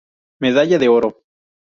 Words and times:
Medalla 0.43 0.79
de 0.79 0.87
Oro. 0.97 1.09